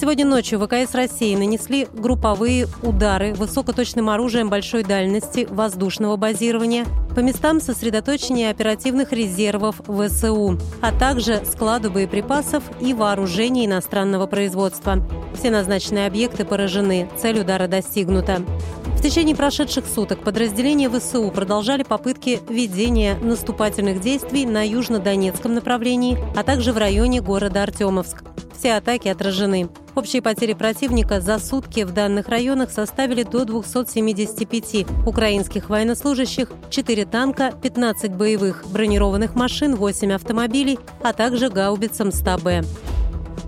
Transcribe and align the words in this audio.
Сегодня 0.00 0.24
ночью 0.24 0.60
ВКС 0.60 0.94
России 0.94 1.34
нанесли 1.34 1.88
групповые 1.92 2.68
удары 2.84 3.34
высокоточным 3.34 4.10
оружием 4.10 4.48
большой 4.48 4.84
дальности 4.84 5.48
воздушного 5.50 6.16
базирования 6.16 6.86
по 7.16 7.20
местам 7.20 7.60
сосредоточения 7.60 8.50
оперативных 8.50 9.12
резервов 9.12 9.80
ВСУ, 9.88 10.56
а 10.80 10.92
также 10.92 11.42
складу 11.44 11.90
боеприпасов 11.90 12.62
и 12.80 12.94
вооружений 12.94 13.66
иностранного 13.66 14.28
производства. 14.28 15.04
Все 15.34 15.50
назначенные 15.50 16.06
объекты 16.06 16.44
поражены, 16.44 17.08
цель 17.16 17.40
удара 17.40 17.66
достигнута. 17.66 18.44
В 18.98 19.00
течение 19.00 19.36
прошедших 19.36 19.84
суток 19.86 20.24
подразделения 20.24 20.90
ВСУ 20.90 21.30
продолжали 21.30 21.84
попытки 21.84 22.40
ведения 22.48 23.14
наступательных 23.22 24.00
действий 24.00 24.44
на 24.44 24.66
южнодонецком 24.66 25.54
направлении, 25.54 26.18
а 26.34 26.42
также 26.42 26.72
в 26.72 26.78
районе 26.78 27.20
города 27.20 27.62
Артемовск. 27.62 28.24
Все 28.58 28.72
атаки 28.74 29.06
отражены. 29.06 29.68
Общие 29.94 30.20
потери 30.20 30.52
противника 30.52 31.20
за 31.20 31.38
сутки 31.38 31.84
в 31.84 31.92
данных 31.92 32.26
районах 32.26 32.72
составили 32.72 33.22
до 33.22 33.44
275 33.44 34.84
украинских 35.06 35.70
военнослужащих, 35.70 36.50
4 36.68 37.06
танка, 37.06 37.52
15 37.62 38.10
боевых 38.10 38.64
бронированных 38.66 39.36
машин, 39.36 39.76
8 39.76 40.12
автомобилей, 40.12 40.76
а 41.04 41.12
также 41.12 41.50
гаубицам 41.50 42.08
100Б 42.08 42.66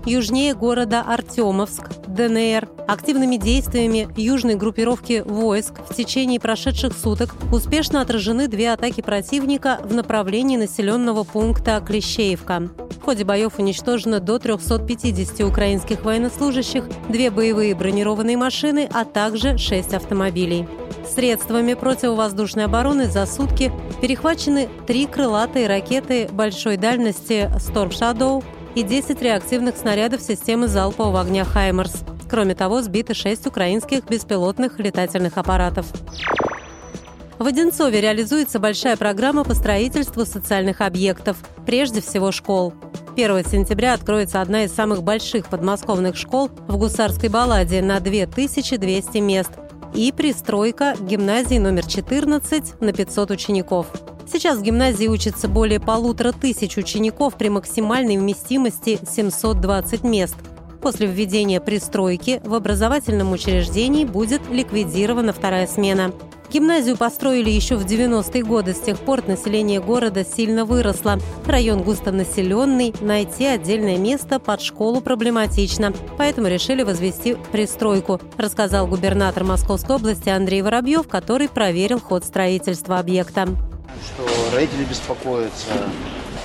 южнее 0.05 0.53
города 0.55 1.01
Артемовск, 1.01 1.89
ДНР. 2.13 2.69
Активными 2.87 3.37
действиями 3.37 4.07
южной 4.15 4.55
группировки 4.55 5.23
войск 5.25 5.73
в 5.89 5.95
течение 5.95 6.39
прошедших 6.39 6.93
суток 6.97 7.35
успешно 7.51 8.01
отражены 8.01 8.47
две 8.47 8.71
атаки 8.71 9.01
противника 9.01 9.79
в 9.83 9.93
направлении 9.93 10.57
населенного 10.57 11.23
пункта 11.23 11.81
Клещеевка. 11.85 12.69
В 13.01 13.03
ходе 13.03 13.23
боев 13.23 13.57
уничтожено 13.57 14.19
до 14.19 14.37
350 14.37 15.41
украинских 15.41 16.05
военнослужащих, 16.05 16.87
две 17.09 17.31
боевые 17.31 17.73
бронированные 17.73 18.37
машины, 18.37 18.87
а 18.93 19.05
также 19.05 19.57
шесть 19.57 19.93
автомобилей. 19.93 20.67
Средствами 21.11 21.73
противовоздушной 21.73 22.65
обороны 22.65 23.07
за 23.07 23.25
сутки 23.25 23.71
перехвачены 24.01 24.69
три 24.85 25.07
крылатые 25.07 25.67
ракеты 25.67 26.29
большой 26.31 26.77
дальности 26.77 27.49
«Storm 27.57 27.89
Shadow», 27.89 28.43
и 28.75 28.83
10 28.83 29.21
реактивных 29.21 29.77
снарядов 29.77 30.21
системы 30.21 30.67
залпового 30.67 31.21
огня 31.21 31.45
«Хаймерс». 31.45 32.03
Кроме 32.29 32.55
того, 32.55 32.81
сбиты 32.81 33.13
6 33.13 33.47
украинских 33.47 34.05
беспилотных 34.05 34.79
летательных 34.79 35.37
аппаратов. 35.37 35.85
В 37.37 37.45
Одинцове 37.45 38.01
реализуется 38.01 38.59
большая 38.59 38.95
программа 38.95 39.43
по 39.43 39.55
строительству 39.55 40.25
социальных 40.25 40.79
объектов, 40.79 41.37
прежде 41.65 41.99
всего 41.99 42.31
школ. 42.31 42.73
1 43.15 43.45
сентября 43.45 43.95
откроется 43.95 44.41
одна 44.41 44.63
из 44.63 44.73
самых 44.73 45.03
больших 45.03 45.47
подмосковных 45.47 46.15
школ 46.15 46.49
в 46.67 46.77
Гусарской 46.77 47.29
балладе 47.29 47.81
на 47.81 47.99
2200 47.99 49.17
мест 49.17 49.51
и 49.93 50.11
пристройка 50.11 50.95
гимназии 50.99 51.57
номер 51.57 51.85
14 51.85 52.79
на 52.79 52.93
500 52.93 53.31
учеников. 53.31 53.87
Сейчас 54.31 54.59
в 54.59 54.61
гимназии 54.61 55.07
учатся 55.07 55.49
более 55.49 55.81
полутора 55.81 56.31
тысяч 56.31 56.77
учеников 56.77 57.35
при 57.35 57.49
максимальной 57.49 58.17
вместимости 58.17 58.97
720 59.05 60.03
мест. 60.03 60.35
После 60.81 61.05
введения 61.05 61.59
пристройки 61.59 62.41
в 62.45 62.53
образовательном 62.53 63.33
учреждении 63.33 64.05
будет 64.05 64.41
ликвидирована 64.49 65.33
вторая 65.33 65.67
смена. 65.67 66.13
Гимназию 66.49 66.95
построили 66.95 67.49
еще 67.49 67.75
в 67.75 67.85
90-е 67.85 68.43
годы. 68.43 68.73
С 68.73 68.79
тех 68.79 68.99
пор 68.99 69.27
население 69.27 69.81
города 69.81 70.23
сильно 70.23 70.63
выросло. 70.63 71.19
Район 71.45 71.83
густонаселенный, 71.83 72.93
найти 73.01 73.45
отдельное 73.45 73.97
место 73.97 74.39
под 74.39 74.61
школу 74.61 75.01
проблематично. 75.01 75.93
Поэтому 76.17 76.47
решили 76.47 76.83
возвести 76.83 77.35
пристройку, 77.51 78.21
рассказал 78.37 78.87
губернатор 78.87 79.43
Московской 79.43 79.97
области 79.97 80.29
Андрей 80.29 80.61
Воробьев, 80.61 81.07
который 81.07 81.49
проверил 81.49 81.99
ход 81.99 82.23
строительства 82.23 82.97
объекта 82.97 83.47
что 83.99 84.55
родители 84.55 84.83
беспокоятся. 84.85 85.69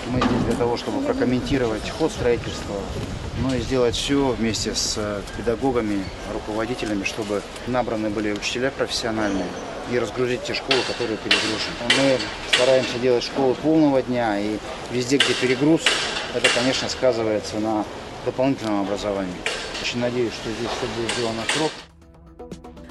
Мы 0.09 0.19
здесь 0.21 0.45
для 0.47 0.55
того, 0.55 0.77
чтобы 0.77 1.05
прокомментировать 1.05 1.89
ход 1.91 2.13
строительства, 2.13 2.77
ну 3.43 3.55
и 3.55 3.61
сделать 3.61 3.97
все 3.97 4.29
вместе 4.29 4.75
с 4.75 4.95
э, 4.97 5.21
педагогами, 5.37 6.05
руководителями, 6.33 7.05
чтобы 7.05 7.43
набраны 7.67 8.09
были 8.11 8.33
учителя 8.33 8.71
профессиональные 8.71 9.47
и 9.91 9.99
разгрузить 9.99 10.45
те 10.45 10.55
школы, 10.55 10.79
которые 10.87 11.17
перегружены. 11.19 11.75
Мы 11.99 12.19
стараемся 12.55 12.99
делать 12.99 13.25
школы 13.25 13.55
полного 13.55 14.01
дня, 14.03 14.39
и 14.39 14.59
везде, 14.93 15.17
где 15.17 15.35
перегруз, 15.35 15.83
это, 16.35 16.49
конечно, 16.55 16.89
сказывается 16.89 17.59
на 17.59 17.85
дополнительном 18.25 18.83
образовании. 18.83 19.35
Очень 19.83 20.01
надеюсь, 20.01 20.33
что 20.33 20.51
здесь 20.51 20.71
все 20.71 20.87
будет 20.97 21.13
сделано 21.13 21.43
срок. 21.55 21.71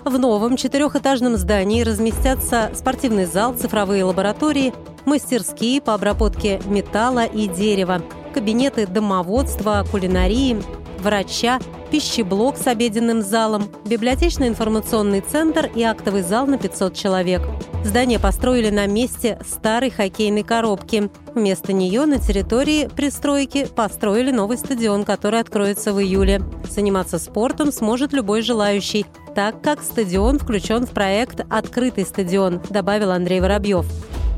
В 0.06 0.20
новом 0.20 0.56
четырехэтажном 0.56 1.36
здании 1.36 1.82
разместятся 1.82 2.70
спортивный 2.76 3.26
зал, 3.26 3.56
цифровые 3.56 4.04
лаборатории, 4.04 4.72
мастерские 5.04 5.82
по 5.82 5.96
обработке 5.96 6.62
металла 6.68 7.26
и 7.26 7.48
дерева, 7.48 8.04
кабинеты 8.32 8.86
домоводства, 8.86 9.84
кулинарии, 9.90 10.62
врача, 11.06 11.60
пищеблок 11.92 12.58
с 12.58 12.68
обеденным 12.68 13.22
залом, 13.22 13.70
библиотечно-информационный 13.86 15.22
центр 15.22 15.70
и 15.74 15.84
актовый 15.84 16.24
зал 16.24 16.48
на 16.48 16.58
500 16.58 16.94
человек. 16.94 17.42
Здание 17.86 18.20
построили 18.20 18.72
на 18.72 18.88
месте 18.88 19.40
старой 19.48 19.92
хоккейной 19.92 20.44
коробки. 20.44 21.10
Вместо 21.36 21.72
нее 21.72 22.06
на 22.06 22.18
территории 22.18 22.90
пристройки 22.94 23.66
построили 23.66 24.32
новый 24.32 24.58
стадион, 24.58 25.06
который 25.06 25.40
откроется 25.40 25.94
в 25.94 26.02
июле. 26.02 26.42
Заниматься 26.70 27.20
спортом 27.20 27.72
сможет 27.72 28.12
любой 28.12 28.42
желающий, 28.42 29.06
так 29.36 29.62
как 29.62 29.84
стадион 29.84 30.40
включен 30.40 30.88
в 30.88 30.92
проект 30.92 31.42
«Открытый 31.50 32.06
стадион», 32.06 32.62
добавил 32.70 33.12
Андрей 33.12 33.40
Воробьев. 33.40 33.86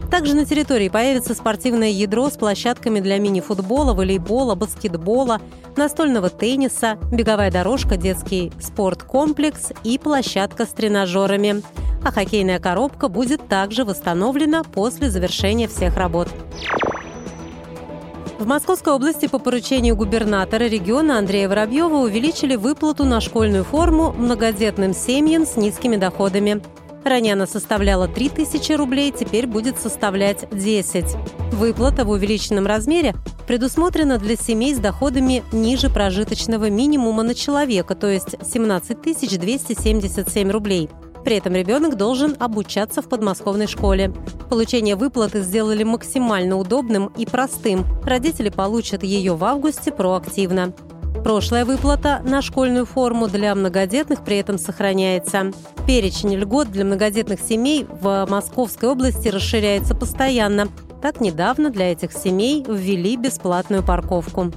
Также 0.09 0.35
на 0.35 0.45
территории 0.45 0.90
появится 0.90 1.34
спортивное 1.34 1.90
ядро 1.90 2.29
с 2.29 2.38
площадками 2.38 3.00
для 3.01 3.18
мини-футбола, 3.19 3.94
волейбола, 3.94 4.56
баскетбола, 4.56 5.41
настольного 5.75 6.29
тенниса, 6.29 6.97
беговая 7.12 7.51
дорожка, 7.51 7.97
детский 7.97 8.51
спорткомплекс 8.59 9.73
и 9.84 9.97
площадка 9.97 10.66
с 10.66 10.69
тренажерами. 10.69 11.62
А 12.06 12.12
хоккейная 12.12 12.59
коробка 12.59 13.09
будет 13.09 13.47
также 13.47 13.84
восстановлена 13.84 14.63
после 14.63 15.09
завершения 15.09 15.68
всех 15.68 15.97
работ. 15.97 16.29
В 18.39 18.45
Московской 18.45 18.94
области 18.94 19.28
по 19.28 19.39
поручению 19.39 19.95
губернатора 19.95 20.66
региона 20.66 21.18
Андрея 21.18 21.50
Воробьева 21.50 21.95
увеличили 21.95 22.56
выплату 22.56 23.03
на 23.03 23.19
школьную 23.19 23.63
форму 23.63 24.13
многодетным 24.13 24.94
семьям 24.94 25.45
с 25.45 25.57
низкими 25.57 25.95
доходами. 25.95 26.62
Ранее 27.07 27.34
она 27.34 27.47
составляла 27.47 28.09
3000 28.09 28.73
рублей, 28.73 29.13
теперь 29.18 29.47
будет 29.47 29.79
составлять 29.79 30.45
10. 30.51 31.06
Выплата 31.53 32.03
в 32.03 32.09
увеличенном 32.09 32.68
размере 32.68 33.16
предусмотрена 33.47 34.18
для 34.18 34.35
семей 34.35 34.75
с 34.75 34.79
доходами 34.79 35.41
ниже 35.53 35.90
прожиточного 35.90 36.69
минимума 36.69 37.23
на 37.23 37.34
человека, 37.34 37.95
то 37.95 38.07
есть 38.07 38.35
17 38.45 39.01
277 39.40 40.51
рублей. 40.51 40.90
При 41.23 41.38
этом 41.38 41.53
ребенок 41.53 41.95
должен 41.95 42.36
обучаться 42.39 43.01
в 43.01 43.07
подмосковной 43.07 43.68
школе. 43.68 44.13
Получение 44.50 44.98
выплаты 44.98 45.44
сделали 45.44 45.83
максимально 45.83 46.57
удобным 46.57 47.07
и 47.18 47.25
простым. 47.25 47.86
Родители 48.03 48.50
получат 48.50 49.03
ее 49.03 49.33
в 49.33 49.45
августе 49.45 49.94
проактивно. 49.94 50.74
Прошлая 51.27 51.65
выплата 51.65 52.21
на 52.24 52.41
школьную 52.41 52.85
форму 52.85 53.27
для 53.27 53.53
многодетных 53.53 54.24
при 54.24 54.38
этом 54.38 54.57
сохраняется. 54.57 55.51
Перечень 55.85 56.33
льгот 56.33 56.71
для 56.71 56.85
многодетных 56.85 57.41
семей 57.41 57.85
в 57.89 58.25
Московской 58.29 58.88
области 58.88 59.27
расширяется 59.27 59.94
постоянно. 59.94 60.69
Так 61.01 61.19
недавно 61.19 61.69
для 61.69 61.91
этих 61.91 62.13
семей 62.13 62.63
ввели 62.65 63.18
бесплатную 63.18 63.83
парковку. 63.83 64.53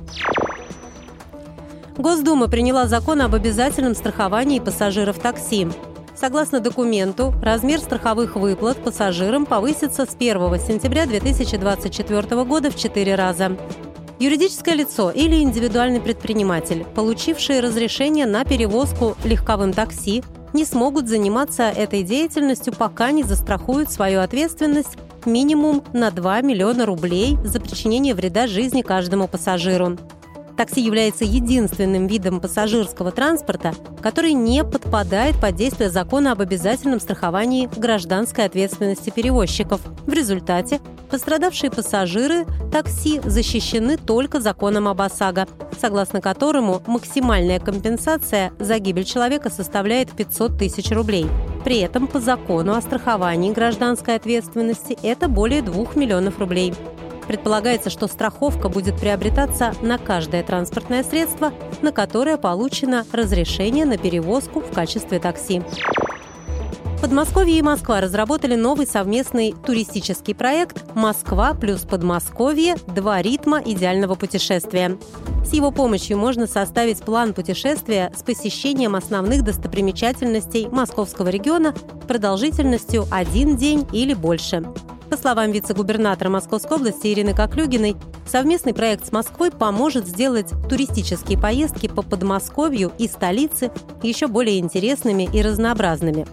Госдума 1.98 2.46
приняла 2.46 2.86
закон 2.86 3.20
об 3.20 3.34
обязательном 3.34 3.96
страховании 3.96 4.60
пассажиров 4.60 5.18
такси. 5.18 5.66
Согласно 6.14 6.60
документу, 6.60 7.34
размер 7.42 7.80
страховых 7.80 8.36
выплат 8.36 8.76
пассажирам 8.76 9.44
повысится 9.44 10.06
с 10.06 10.14
1 10.14 10.38
сентября 10.60 11.06
2024 11.06 12.44
года 12.44 12.70
в 12.70 12.76
4 12.76 13.14
раза. 13.16 13.56
Юридическое 14.20 14.74
лицо 14.74 15.10
или 15.10 15.36
индивидуальный 15.36 15.98
предприниматель, 15.98 16.84
получивший 16.94 17.60
разрешение 17.60 18.26
на 18.26 18.44
перевозку 18.44 19.16
легковым 19.24 19.72
такси, 19.72 20.22
не 20.52 20.66
смогут 20.66 21.08
заниматься 21.08 21.70
этой 21.70 22.02
деятельностью, 22.02 22.74
пока 22.76 23.12
не 23.12 23.22
застрахуют 23.22 23.90
свою 23.90 24.20
ответственность 24.20 24.98
минимум 25.24 25.82
на 25.94 26.10
2 26.10 26.42
миллиона 26.42 26.84
рублей 26.84 27.38
за 27.44 27.60
причинение 27.60 28.14
вреда 28.14 28.46
жизни 28.46 28.82
каждому 28.82 29.26
пассажиру. 29.26 29.96
Такси 30.60 30.82
является 30.82 31.24
единственным 31.24 32.06
видом 32.06 32.38
пассажирского 32.38 33.12
транспорта, 33.12 33.72
который 34.02 34.34
не 34.34 34.62
подпадает 34.62 35.40
под 35.40 35.56
действие 35.56 35.88
закона 35.88 36.32
об 36.32 36.42
обязательном 36.42 37.00
страховании 37.00 37.70
гражданской 37.74 38.44
ответственности 38.44 39.08
перевозчиков. 39.08 39.80
В 40.06 40.12
результате 40.12 40.78
пострадавшие 41.10 41.70
пассажиры 41.70 42.44
такси 42.70 43.22
защищены 43.24 43.96
только 43.96 44.38
законом 44.38 44.86
об 44.86 45.00
ОСАГО, 45.00 45.48
согласно 45.80 46.20
которому 46.20 46.82
максимальная 46.86 47.58
компенсация 47.58 48.52
за 48.58 48.78
гибель 48.80 49.04
человека 49.04 49.48
составляет 49.48 50.10
500 50.10 50.58
тысяч 50.58 50.90
рублей. 50.90 51.26
При 51.64 51.78
этом 51.78 52.06
по 52.06 52.20
закону 52.20 52.74
о 52.74 52.82
страховании 52.82 53.54
гражданской 53.54 54.16
ответственности 54.16 54.98
это 55.02 55.26
более 55.26 55.62
2 55.62 55.94
миллионов 55.94 56.38
рублей. 56.38 56.74
Предполагается, 57.30 57.90
что 57.90 58.08
страховка 58.08 58.68
будет 58.68 58.98
приобретаться 58.98 59.72
на 59.82 59.98
каждое 59.98 60.42
транспортное 60.42 61.04
средство, 61.04 61.52
на 61.80 61.92
которое 61.92 62.36
получено 62.36 63.06
разрешение 63.12 63.84
на 63.84 63.98
перевозку 63.98 64.58
в 64.58 64.72
качестве 64.72 65.20
такси. 65.20 65.62
Подмосковье 67.00 67.56
и 67.56 67.62
Москва 67.62 68.00
разработали 68.00 68.56
новый 68.56 68.84
совместный 68.84 69.54
туристический 69.64 70.34
проект 70.34 70.84
«Москва 70.96 71.54
плюс 71.54 71.82
Подмосковье. 71.82 72.74
Два 72.88 73.22
ритма 73.22 73.62
идеального 73.64 74.16
путешествия». 74.16 74.98
С 75.44 75.52
его 75.52 75.70
помощью 75.70 76.18
можно 76.18 76.48
составить 76.48 77.00
план 77.00 77.32
путешествия 77.32 78.12
с 78.12 78.24
посещением 78.24 78.96
основных 78.96 79.44
достопримечательностей 79.44 80.66
московского 80.66 81.28
региона 81.28 81.76
продолжительностью 82.08 83.06
один 83.12 83.56
день 83.56 83.86
или 83.92 84.14
больше. 84.14 84.64
По 85.10 85.16
словам 85.16 85.50
вице-губернатора 85.50 86.30
Московской 86.30 86.76
области 86.76 87.08
Ирины 87.08 87.34
Коклюгиной, 87.34 87.96
совместный 88.28 88.72
проект 88.72 89.08
с 89.08 89.12
Москвой 89.12 89.50
поможет 89.50 90.06
сделать 90.06 90.52
туристические 90.68 91.36
поездки 91.36 91.88
по 91.88 92.02
Подмосковью 92.02 92.92
и 92.96 93.08
столице 93.08 93.72
еще 94.04 94.28
более 94.28 94.60
интересными 94.60 95.28
и 95.32 95.42
разнообразными. 95.42 96.26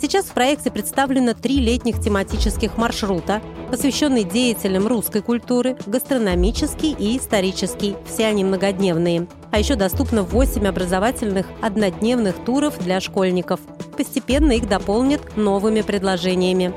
Сейчас 0.00 0.26
в 0.26 0.32
проекте 0.32 0.70
представлено 0.70 1.34
три 1.34 1.56
летних 1.56 2.00
тематических 2.00 2.76
маршрута, 2.76 3.42
посвященные 3.70 4.22
деятелям 4.22 4.86
русской 4.86 5.20
культуры, 5.20 5.76
гастрономический 5.86 6.94
и 6.96 7.18
исторический. 7.18 7.96
Все 8.06 8.26
они 8.26 8.44
многодневные. 8.44 9.26
А 9.50 9.58
еще 9.58 9.74
доступно 9.74 10.22
8 10.22 10.64
образовательных 10.66 11.46
однодневных 11.62 12.36
туров 12.44 12.78
для 12.78 13.00
школьников. 13.00 13.60
Постепенно 13.96 14.52
их 14.52 14.68
дополнят 14.68 15.36
новыми 15.36 15.80
предложениями. 15.80 16.72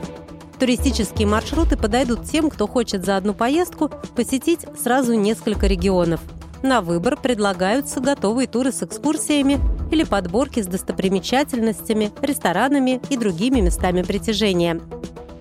Туристические 0.60 1.28
маршруты 1.28 1.78
подойдут 1.78 2.24
тем, 2.24 2.50
кто 2.50 2.68
хочет 2.68 3.06
за 3.06 3.18
одну 3.18 3.34
поездку 3.34 3.92
посетить 4.16 4.66
сразу 4.82 5.14
несколько 5.14 5.68
регионов. 5.68 6.22
На 6.64 6.82
выбор 6.82 7.18
предлагаются 7.18 8.00
готовые 8.00 8.48
туры 8.48 8.72
с 8.72 8.82
экскурсиями 8.82 9.60
или 9.92 10.04
подборки 10.04 10.62
с 10.62 10.66
достопримечательностями, 10.66 12.12
ресторанами 12.22 13.00
и 13.10 13.18
другими 13.18 13.62
местами 13.62 14.02
притяжения. 14.02 14.82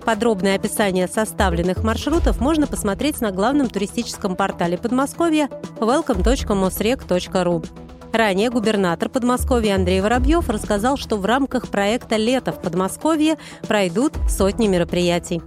Подробное 0.05 0.55
описание 0.55 1.07
составленных 1.07 1.83
маршрутов 1.83 2.39
можно 2.39 2.67
посмотреть 2.67 3.19
на 3.19 3.31
главном 3.31 3.67
туристическом 3.67 4.35
портале 4.35 4.77
Подмосковья 4.77 5.49
welcome.mosrec.ru. 5.79 7.86
Ранее 8.17 8.49
губернатор 8.49 9.09
Подмосковья 9.09 9.75
Андрей 9.75 10.01
Воробьев 10.01 10.49
рассказал, 10.49 10.97
что 10.97 11.17
в 11.17 11.25
рамках 11.27 11.67
проекта 11.67 12.15
«Лето 12.15 12.51
в 12.51 12.59
Подмосковье» 12.59 13.37
пройдут 13.67 14.13
сотни 14.27 14.65
мероприятий. 14.65 15.39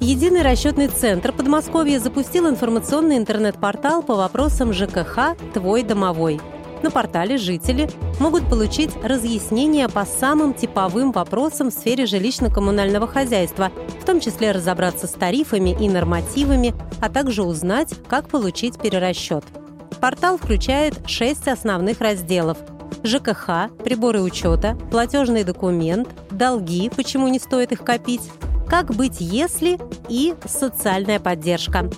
Единый 0.00 0.42
расчетный 0.42 0.88
центр 0.88 1.30
Подмосковья 1.30 2.00
запустил 2.00 2.48
информационный 2.48 3.18
интернет-портал 3.18 4.02
по 4.02 4.16
вопросам 4.16 4.72
ЖКХ 4.72 5.36
«Твой 5.54 5.84
домовой». 5.84 6.40
На 6.82 6.90
портале 6.90 7.38
жители 7.38 7.88
могут 8.18 8.50
получить 8.50 8.90
разъяснения 9.00 9.88
по 9.88 10.04
самым 10.04 10.54
типовым 10.54 11.12
вопросам 11.12 11.70
в 11.70 11.72
сфере 11.72 12.02
жилищно-коммунального 12.02 13.06
хозяйства, 13.06 13.70
в 14.00 14.04
том 14.04 14.18
числе 14.18 14.50
разобраться 14.50 15.06
с 15.06 15.12
тарифами 15.12 15.70
и 15.80 15.88
нормативами, 15.88 16.74
а 17.00 17.08
также 17.10 17.44
узнать, 17.44 17.94
как 18.08 18.28
получить 18.28 18.80
перерасчет– 18.80 19.44
Портал 20.00 20.36
включает 20.36 21.08
шесть 21.08 21.48
основных 21.48 22.00
разделов– 22.00 22.58
ЖКХ, 23.04 23.70
приборы 23.84 24.20
учета, 24.20 24.76
платежный 24.90 25.44
документ, 25.44 26.08
долги, 26.30 26.90
почему 26.94 27.28
не 27.28 27.38
стоит 27.38 27.72
их 27.72 27.80
копить, 27.80 28.30
как 28.68 28.94
быть 28.94 29.20
если 29.20 29.78
и 30.08 30.34
социальная 30.46 31.20
поддержка. 31.20 31.90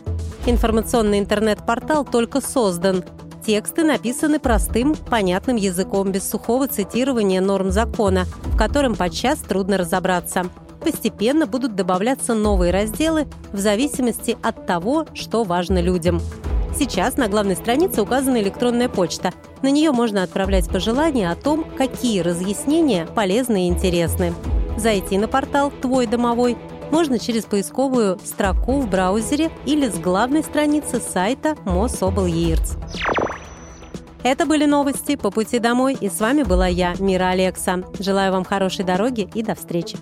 Информационный 0.47 1.19
интернет-портал 1.19 2.05
только 2.05 2.41
создан. 2.41 3.05
Тексты 3.47 3.85
написаны 3.85 4.39
простым, 4.39 4.95
понятным 4.95 5.57
языком, 5.57 6.11
без 6.11 6.29
сухого 6.29 6.67
цитирования 6.67 7.41
норм 7.41 7.71
закона, 7.71 8.25
в 8.45 8.57
котором 8.57 8.95
подчас 8.95 9.39
трудно 9.41 9.77
разобраться. 9.77 10.47
Постепенно 10.81 11.47
будут 11.47 11.75
добавляться 11.75 12.35
новые 12.35 12.73
разделы 12.73 13.27
в 13.53 13.59
зависимости 13.59 14.37
от 14.43 14.67
того, 14.67 15.07
что 15.15 15.45
важно 15.45 15.81
людям. 15.81 16.21
Сейчас 16.77 17.17
на 17.17 17.29
главной 17.29 17.55
странице 17.55 18.03
указана 18.03 18.41
электронная 18.41 18.89
почта. 18.89 19.33
На 19.63 19.71
нее 19.71 19.93
можно 19.93 20.23
отправлять 20.25 20.69
пожелания 20.69 21.31
о 21.31 21.37
том, 21.37 21.65
какие 21.77 22.21
разъяснения 22.21 23.07
полезны 23.07 23.67
и 23.67 23.69
интересны. 23.69 24.35
Зайти 24.77 25.17
на 25.19 25.29
портал 25.29 25.71
«Твой 25.71 26.07
домовой» 26.07 26.57
можно 26.91 27.19
через 27.19 27.45
поисковую 27.45 28.19
строку 28.25 28.81
в 28.81 28.91
браузере 28.91 29.51
или 29.67 29.89
с 29.89 29.99
главной 29.99 30.43
страницы 30.43 31.01
сайта 31.01 31.57
Мособлеирц. 31.65 32.73
Это 34.25 34.47
были 34.47 34.65
новости 34.65 35.17
по 35.17 35.31
пути 35.31 35.59
домой, 35.59 35.97
и 36.01 36.09
с 36.09 36.19
вами 36.19 36.43
была 36.43 36.67
я, 36.67 36.95
Мира 36.99 37.29
Алекса. 37.29 37.85
Желаю 37.99 38.33
вам 38.33 38.45
хорошей 38.45 38.85
дороги 38.85 39.29
и 39.35 39.43
до 39.43 39.55
встречи. 39.55 39.97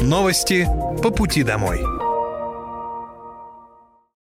Новости 0.00 0.68
по 1.02 1.10
пути 1.10 1.42
домой. 1.42 1.95